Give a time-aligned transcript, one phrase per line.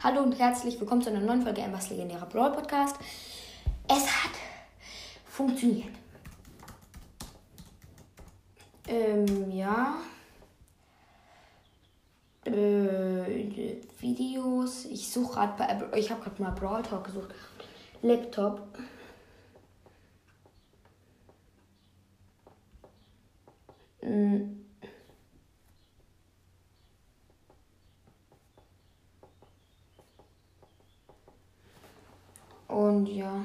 [0.00, 2.94] Hallo und herzlich willkommen zu einer neuen Folge Embers legendärer Brawl Podcast.
[3.88, 4.30] Es hat
[5.24, 5.90] funktioniert.
[8.86, 9.96] Ähm, ja.
[12.44, 14.84] Äh, Videos.
[14.84, 15.98] Ich suche gerade bei.
[15.98, 17.34] Ich habe gerade mal Brawl Talk gesucht.
[18.00, 18.78] Laptop.
[24.00, 24.58] Mm.
[32.98, 33.44] Und ja.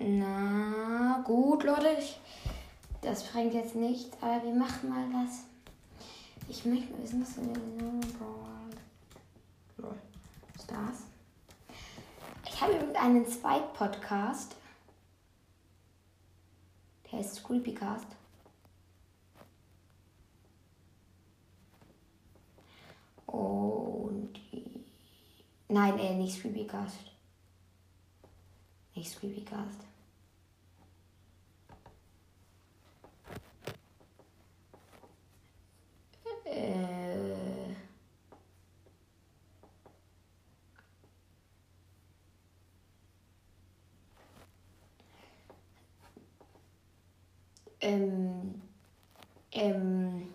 [0.00, 1.88] Na gut, Leute.
[1.98, 2.18] Ich,
[3.02, 5.40] das bringt jetzt nicht, aber wir machen mal was.
[6.48, 7.58] Ich möchte wissen, was in der
[10.64, 11.07] Stars.
[13.00, 14.56] Einen Zweig-Podcast.
[17.04, 18.06] Der heißt Creepycast.
[23.26, 24.40] Und.
[25.68, 27.12] Nein, äh, nicht Creepycast.
[28.94, 29.78] Nicht Creepycast.
[47.88, 48.60] Ähm,
[49.52, 50.28] ähm,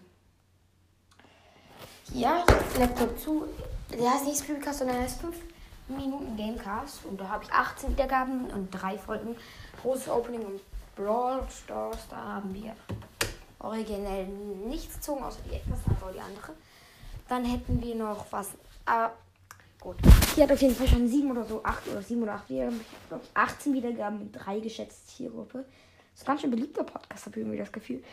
[2.12, 2.44] ja,
[2.80, 3.46] Laptop zu.
[3.92, 5.36] Der heißt nicht Screencast, sondern der heißt 5
[5.88, 7.06] Minuten Gamecast.
[7.06, 9.36] Und da habe ich 18 Wiedergaben und drei Folgen.
[9.82, 10.62] Großes Opening und
[10.96, 12.08] Brawl Stars.
[12.10, 12.76] Da haben wir
[13.60, 14.28] originell
[14.68, 16.54] nichts gezogen, außer die etwas, aber die andere.
[17.30, 18.50] Dann hätten wir noch was.
[18.86, 19.14] Aber
[19.80, 19.98] gut.
[20.36, 22.82] Die hat auf jeden Fall schon 7 oder so, 8 oder 7 oder 8 Wiedergaben.
[23.36, 25.66] 18 Wiedergaben mit 3 geschätzte Zielgruppe.
[26.14, 28.04] Ist ein ganz schön beliebter Podcast, habe ich irgendwie das Gefühl.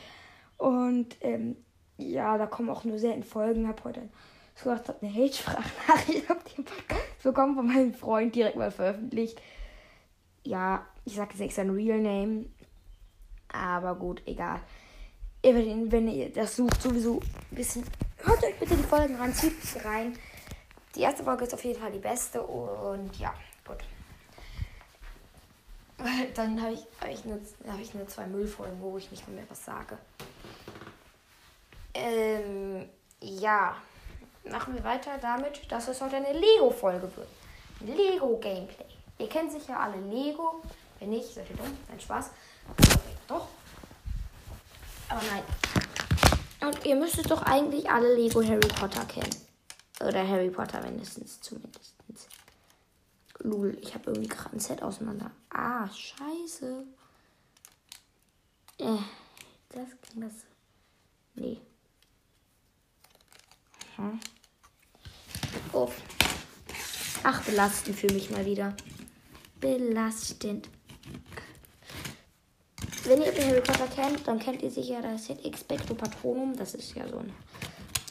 [0.56, 1.56] Und ähm,
[1.98, 3.62] ja, da kommen auch nur selten Folgen.
[3.62, 4.08] Ich habe heute
[4.54, 9.40] so gesagt, eine Hate-Sprachnachricht auf dem Podcast bekommen von meinem Freund direkt mal veröffentlicht.
[10.44, 12.46] Ja, ich sage jetzt extra ein Real Name.
[13.48, 14.60] Aber gut, egal.
[15.42, 17.84] Wenn ihr das sucht, sowieso ein bisschen.
[18.18, 20.14] Hört euch bitte die Folgen ran, zieht rein.
[20.94, 23.32] Die erste Folge ist auf jeden Fall die beste und ja,
[23.66, 23.78] gut.
[26.34, 29.44] Dann habe ich, hab ich, nur, hab ich nur zwei Müllfolgen, wo ich nicht mehr
[29.48, 29.98] was sage.
[31.94, 32.88] Ähm,
[33.20, 33.76] ja.
[34.50, 37.28] Machen wir weiter damit, dass es heute eine Lego-Folge wird.
[37.80, 38.86] Lego-Gameplay.
[39.18, 40.62] Ihr kennt sicher alle Lego.
[40.98, 41.76] Wenn nicht, seid ihr dumm.
[41.88, 42.30] Nein, Spaß.
[43.28, 43.48] Doch.
[45.10, 45.42] Aber nein.
[46.62, 49.36] Und ihr müsstet doch eigentlich alle Lego Harry Potter kennen.
[50.00, 51.94] Oder Harry Potter mindestens, zumindest.
[53.42, 55.30] Lul, ich habe irgendwie gerade ein Set auseinander.
[55.50, 56.84] Ah, scheiße.
[58.78, 58.98] Äh,
[59.70, 60.32] das ging das.
[61.34, 61.60] Nee.
[63.96, 64.20] Hm.
[65.72, 65.90] Oh.
[67.22, 68.74] Ach, belastend für mich mal wieder.
[69.60, 70.68] Belastend.
[73.04, 76.56] Wenn ihr Harry Potter kennt, dann kennt ihr sicher das Set Expecto Patronum.
[76.56, 77.32] Das ist ja so ein.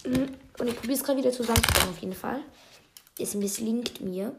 [0.06, 0.35] Mhm.
[0.57, 2.41] Und ich probiere es gerade wieder zusammenzubauen auf jeden Fall.
[3.18, 4.35] Es misslingt mir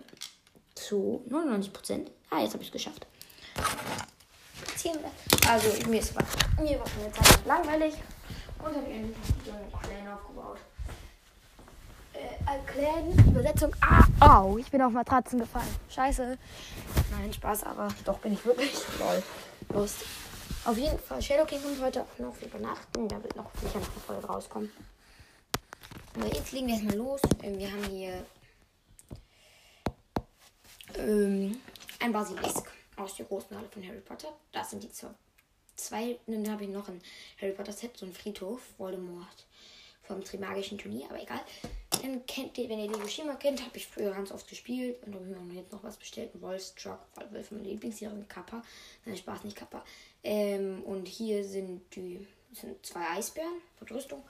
[0.81, 2.07] zu 99%.
[2.31, 3.07] Ah, jetzt habe ich es geschafft.
[5.49, 7.95] Also, mir ist mir war von der Zeit langweilig
[8.59, 10.59] und habe endlich so einen Clan aufgebaut.
[12.15, 13.75] Äh, Clan, Übersetzung.
[13.81, 15.75] Ah, au, ich bin auf Matratzen gefallen.
[15.89, 16.39] Scheiße.
[17.11, 19.23] Nein, Spaß, aber doch bin ich wirklich voll
[19.71, 20.05] Lust.
[20.65, 23.09] Auf jeden Fall, Shadow King kommt heute auch noch übernachten.
[23.09, 24.71] Da wird noch sicher noch eine Folge rauskommen.
[26.15, 27.21] Aber jetzt legen wir erstmal los.
[27.43, 28.25] Ähm, wir haben hier
[30.99, 31.61] ähm,
[31.99, 34.29] ein Basilisk aus der großen Halle von Harry Potter.
[34.53, 35.09] Das sind die zwei.
[35.77, 37.01] Zwei, dann habe ich noch ein
[37.41, 39.47] Harry Potter Set, so ein Friedhof, Voldemort
[40.03, 41.41] vom Trimagischen Turnier, aber egal.
[42.03, 45.15] Dann kennt ihr, wenn ihr die Yoshima kennt, habe ich früher ganz oft gespielt und
[45.15, 46.31] dann haben wir jetzt noch was bestellt.
[46.41, 46.99] Wolfstruck,
[47.31, 48.63] weil von meiner Lieblingsserie Kappa.
[49.05, 49.85] Nein, Spaß, nicht Kappa.
[50.25, 54.23] Ähm, und hier sind die sind zwei Eisbären, Verdrüstung.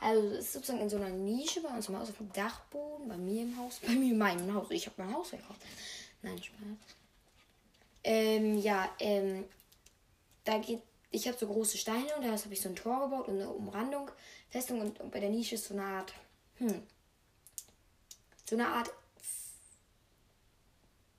[0.00, 3.08] Also es ist sozusagen in so einer Nische bei uns im Haus auf dem Dachboden,
[3.08, 4.68] bei mir im Haus, bei mir in meinem Haus.
[4.70, 5.60] Ich habe mein Haus gekauft.
[6.24, 6.58] Nein, Spaß.
[8.02, 9.44] Ähm, ja, ähm,
[10.44, 10.80] da geht,
[11.10, 13.48] ich habe so große Steine und da habe ich so ein Tor gebaut und eine
[13.48, 14.10] Umrandung,
[14.50, 16.12] Festung und, und bei der Nische ist so eine Art,
[16.58, 16.82] hm,
[18.44, 18.90] so eine Art,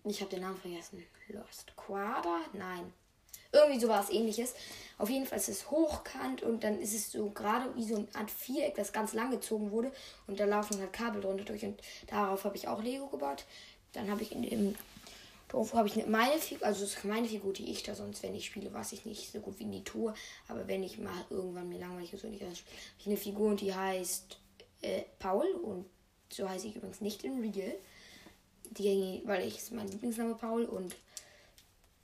[0.04, 2.42] ich habe den Namen vergessen, Lost Quader?
[2.54, 2.94] Nein,
[3.52, 4.54] Irgendwie sowas ähnliches.
[4.98, 8.08] Auf jeden Fall ist es hochkant und dann ist es so gerade wie so eine
[8.14, 9.92] Art Viereck, das ganz lang gezogen wurde.
[10.28, 13.46] Und da laufen halt Kabel drunter durch und darauf habe ich auch Lego gebaut.
[13.94, 14.76] Dann habe ich in dem
[15.56, 18.36] Dorf habe ich meine Figur, also das ist meine Figur, die ich da sonst, wenn
[18.36, 20.14] ich spiele, was ich nicht so gut wie in die Tour.
[20.50, 22.52] Aber wenn ich mal irgendwann mir langweilig ist und ich habe
[23.06, 24.38] eine Figur und die heißt
[24.82, 25.86] äh, Paul und
[26.30, 27.74] so heiße ich übrigens nicht in Real.
[28.72, 30.94] Die, weil ich ist mein Lieblingsname Paul und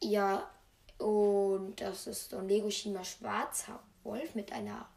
[0.01, 0.49] ja,
[0.97, 4.87] und das ist so ein Lego Shima schwarzer Wolf mit einer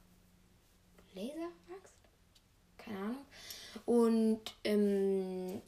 [1.14, 1.94] Laseraxt?
[2.78, 3.26] Keine Ahnung.
[3.84, 5.60] Und ähm,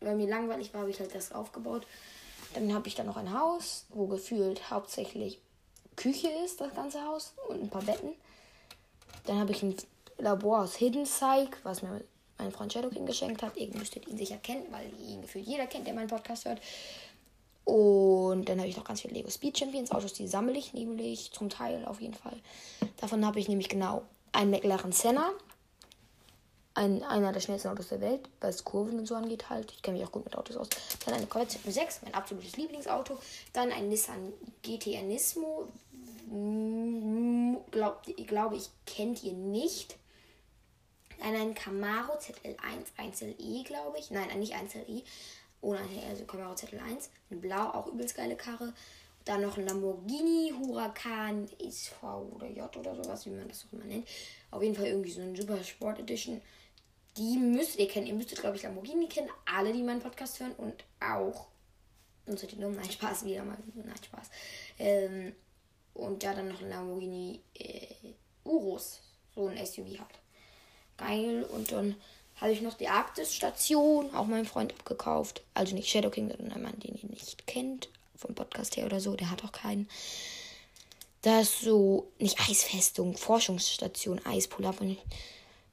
[0.00, 1.86] weil mir langweilig war, habe ich halt das aufgebaut.
[2.56, 5.38] Dann habe ich da noch ein Haus, wo gefühlt hauptsächlich
[5.94, 8.14] Küche ist, das ganze Haus, und ein paar Betten.
[9.26, 9.76] Dann habe ich ein
[10.16, 12.02] Labor aus Hidden Psych, was mir
[12.38, 13.58] mein Freund Shadowking geschenkt hat.
[13.58, 16.62] Ihr müsstet ihn sicher kennen, weil ihn gefühlt jeder kennt, der meinen Podcast hört.
[17.64, 21.32] Und dann habe ich noch ganz viele Lego Speed Champions Autos, die sammle ich nämlich
[21.32, 22.40] zum Teil auf jeden Fall.
[22.98, 25.30] Davon habe ich nämlich genau einen McLaren Senna,
[26.76, 29.72] ein, einer der schnellsten Autos der Welt, was Kurven und so angeht halt.
[29.72, 30.68] Ich kenne mich auch gut mit Autos aus.
[31.04, 33.18] Dann eine Corvette 6, mein absolutes Lieblingsauto.
[33.52, 34.32] Dann ein Nissan
[34.62, 35.68] GTR Nismo.
[37.70, 39.96] Glaube glaub ich, kennt ihr nicht.
[41.18, 44.10] Dann ein Camaro ZL1 1LE, glaube ich.
[44.10, 45.02] Nein, nicht 1LE.
[45.62, 45.80] Ohne
[46.10, 47.08] also Camaro ZL1.
[47.30, 48.74] Ein Blau, auch übelst geile Karre.
[49.24, 53.84] Dann noch ein Lamborghini Huracan SV oder J oder sowas, wie man das auch immer
[53.84, 54.06] nennt.
[54.50, 56.42] Auf jeden Fall irgendwie so ein Super Sport Edition.
[57.16, 58.06] Die müsst ihr kennen.
[58.06, 59.30] Ihr müsstet, glaube ich, Lamborghini kennen.
[59.46, 60.52] Alle, die meinen Podcast hören.
[60.52, 61.46] Und auch
[62.26, 63.56] unsere die Nein, Spaß, wieder mal.
[63.74, 64.30] Nein, Spaß.
[64.78, 65.34] Ähm,
[65.94, 67.94] und ja, dann noch ein Lamborghini äh,
[68.44, 69.00] Urus.
[69.34, 70.20] So ein SUV halt.
[70.96, 71.44] Geil.
[71.44, 71.96] Und dann
[72.40, 75.42] habe ich noch die Arktis-Station, auch meinem Freund abgekauft.
[75.54, 79.00] Also nicht Shadow King, sondern ein Mann, den ihr nicht kennt, vom Podcast her oder
[79.00, 79.88] so, der hat auch keinen.
[81.22, 84.24] Das so, nicht Eisfestung, Forschungsstation,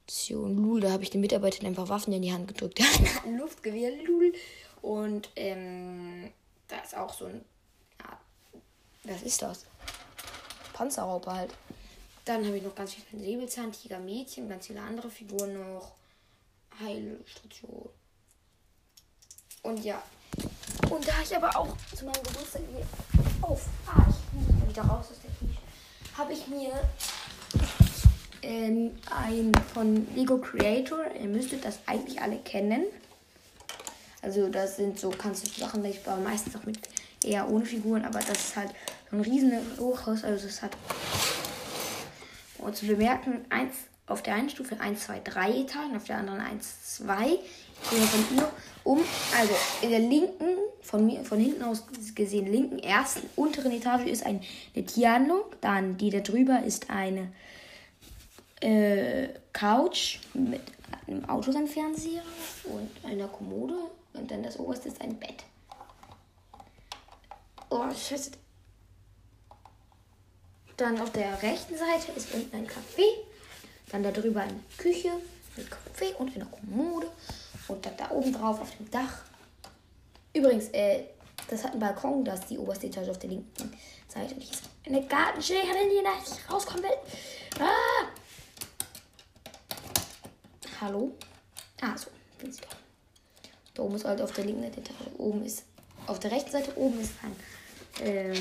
[0.08, 2.82] Eispolarbonition, Lul, da habe ich den Mitarbeitern einfach Waffen in die Hand gedrückt.
[3.26, 4.34] Ein Luftgewehr, Lul.
[4.82, 6.32] Und ähm,
[6.68, 7.46] da ist auch so ein,
[8.02, 8.20] ja,
[9.04, 9.66] was ist das?
[10.74, 11.54] Panzerraupe halt.
[12.26, 15.94] Dann habe ich noch ganz viele Säbelzahntiger, Mädchen, ganz viele andere Figuren noch.
[16.80, 17.90] Heilstation.
[19.62, 20.02] Und ja.
[20.90, 22.62] Und da ich aber auch zu meinem Geburtstag
[23.42, 25.62] auf, ah, ich muss wieder raus aus der Küche,
[26.18, 26.74] habe ich mir
[28.54, 32.84] ähm, ein von Lego Creator, ihr müsstet das eigentlich alle kennen.
[34.22, 36.80] Also das sind so, kannst du Sachen, ich baue meistens auch mit
[37.24, 38.70] eher ohne Figuren, aber das ist halt
[39.10, 40.72] so ein riesen Hochhaus, also es hat
[42.60, 43.74] und zu bemerken, eins
[44.08, 47.16] auf der einen Stufe 1, 2, 3 Etagen, auf der anderen 1, 2.
[47.26, 47.40] Gehen
[47.90, 48.50] wir von hier
[48.84, 49.00] um.
[49.38, 51.84] Also in der linken, von mir, von hinten aus
[52.16, 54.42] gesehen, linken ersten, unteren Etage ist eine
[54.86, 55.42] Tierhandlung.
[55.62, 57.30] Dann die da drüber ist eine
[58.64, 60.62] äh, Couch mit
[61.08, 62.24] einem Autosandfernseher
[62.66, 63.76] und einer Kommode.
[64.14, 65.44] Und dann das oberste ist ein Bett.
[67.70, 68.32] Oh, scheiße.
[70.78, 73.04] Dann auf der rechten Seite ist unten ein Café
[73.94, 75.12] dann da drüber eine Küche
[75.56, 77.08] mit Kaffee und eine Kommode.
[77.68, 79.22] Und dann da oben drauf auf dem Dach.
[80.34, 81.04] Übrigens, äh,
[81.48, 83.72] das hat einen Balkon, das ist die oberste Etage auf der linken
[84.08, 84.34] Seite.
[84.34, 86.98] Und hier ist eine Gartenschere, die nicht rauskommen will.
[87.60, 88.23] Ah!
[90.84, 91.14] Hallo?
[91.80, 92.10] Ah, so.
[93.74, 94.82] Da oben ist halt auf der linken Seite,
[95.18, 95.64] oben ist,
[96.08, 98.34] auf der rechten Seite oben ist ein, äh,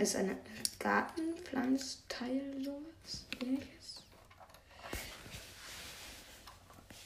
[0.00, 0.38] ist eine
[0.78, 4.02] Gartenpflanzteil, sowas ähnliches.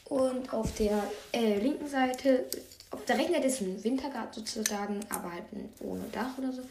[0.05, 2.45] Und auf der äh, linken Seite,
[2.93, 5.47] auf der rechten Seite ist ein Wintergarten sozusagen, aber halt
[5.81, 6.63] ohne Dach oder so.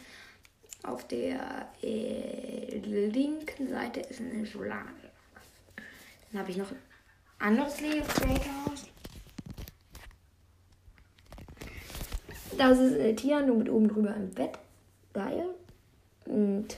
[0.84, 5.07] Auf der äh, linken Seite ist eine Solaranlage.
[6.30, 6.78] Dann habe ich noch ein
[7.38, 8.84] anderes Lego Haus.
[12.56, 14.58] Das ist eine Tierhandlung mit oben drüber ein Bett.
[15.12, 15.54] Geil.
[16.26, 16.76] Und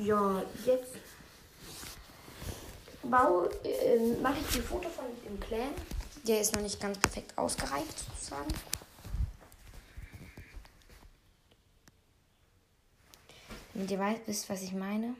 [0.00, 0.94] ja, jetzt
[3.02, 5.70] baue, äh, mache ich ein Foto von dem Clan.
[6.26, 8.48] Der ist noch nicht ganz perfekt ausgereift, sozusagen.
[13.74, 15.14] Wenn ihr weißt, wisst, was ich meine.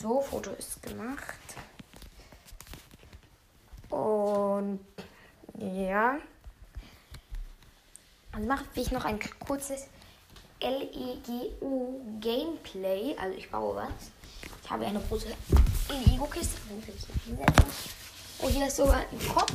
[0.00, 1.34] So, Foto ist gemacht.
[3.90, 4.78] Und
[5.58, 6.18] ja.
[8.30, 9.86] Dann mache ich noch ein kurzes
[10.60, 13.16] L-E-G-U Gameplay.
[13.18, 14.12] Also ich baue was.
[14.62, 15.34] Ich habe eine große
[16.06, 16.60] Lego-Kiste.
[18.40, 19.52] Oh, hier ist sogar ein Kopf.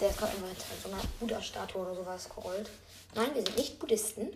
[0.00, 0.46] Der ist gerade immer
[0.82, 2.70] so einer Buddha-Statue oder sowas gerollt.
[3.14, 4.28] Nein, wir sind nicht Buddhisten.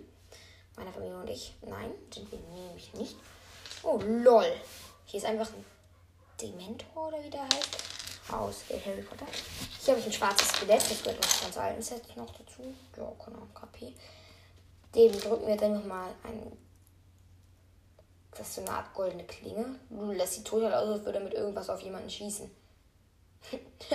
[0.77, 1.55] Meine Familie und ich.
[1.63, 3.17] Nein, sind wir nämlich nicht.
[3.83, 4.53] Oh, lol.
[5.07, 5.65] Hier ist einfach ein
[6.41, 7.77] Dementor oder wie der heißt.
[8.31, 9.27] Aus Harry Potter.
[9.85, 10.81] Hier habe ich ein schwarzes Skelett.
[10.91, 12.63] Das gehört noch ganz alten Set noch dazu.
[12.97, 13.93] Ja, genau, KP.
[14.95, 16.57] Dem drücken wir dann nochmal ein.
[18.31, 19.79] Das ist so eine Art goldene Klinge.
[20.19, 22.51] Das sieht total aus, als würde er mit irgendwas auf jemanden schießen.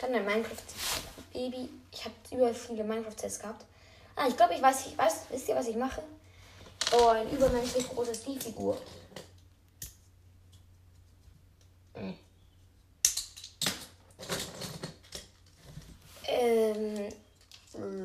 [0.00, 1.68] dann ein Minecraft-Baby.
[1.92, 3.64] Ich habe über viele Minecraft-Sets gehabt.
[4.16, 6.02] Ah, ich glaube, ich weiß, ich weiß, wisst ihr, was ich mache?
[6.92, 8.80] Oh, ein übermenschlich großer Steve-Figur.
[11.94, 12.14] Hm.
[16.24, 17.08] Ähm,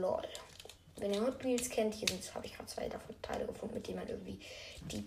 [0.02, 0.28] lol.
[0.98, 4.00] Wenn ihr Hot Wheels kennt, hier habe ich gerade zwei davon Teile gefunden, mit denen
[4.00, 4.40] man irgendwie
[4.82, 5.00] die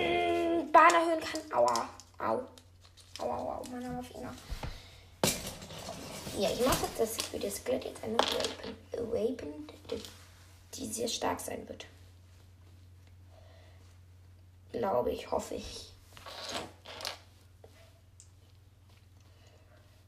[0.00, 1.40] mm, Bahn erhöhen kann.
[1.52, 1.88] Aua.
[2.18, 2.42] Au.
[3.18, 4.34] Au, au, au, mein armer Finger.
[6.36, 9.68] Ja, ich mache das für das Skelett jetzt eine Awaken, Awaken,
[10.74, 11.86] die sehr stark sein wird.
[14.72, 15.92] Glaube ich, hoffe ich.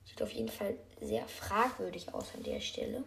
[0.07, 3.05] Sieht auf jeden Fall sehr fragwürdig aus an der Stelle.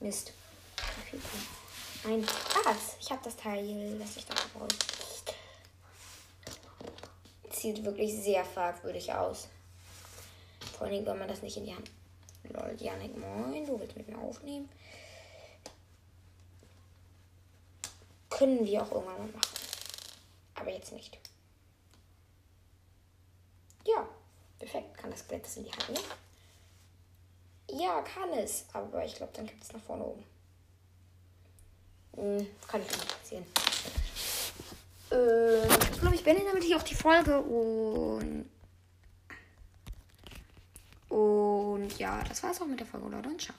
[0.00, 0.32] Mist.
[2.02, 2.26] Nein.
[2.66, 4.68] Ah, ich habe das Teil, was ich da brauche.
[7.52, 9.46] Sieht wirklich sehr fragwürdig aus.
[10.84, 11.90] Vor allem, wenn man das nicht in die Hand.
[12.50, 14.68] Lol, Janik, moin, du willst mit mir aufnehmen.
[18.28, 19.56] Können wir auch irgendwann mal machen.
[20.54, 21.18] Aber jetzt nicht.
[23.86, 24.06] Ja,
[24.58, 24.94] perfekt.
[24.98, 27.80] Kann das Skelett das in die Hand nehmen?
[27.80, 28.66] Ja, kann es.
[28.74, 30.24] Aber ich glaube, dann gibt es nach vorne oben.
[32.16, 33.46] Hm, kann ich nicht passieren.
[35.10, 38.50] Äh, ich glaube, ich beende damit hier auch die Folge und.
[41.14, 43.28] Und ja, das war's auch mit der Folge, Leute.
[43.28, 43.54] Und ciao.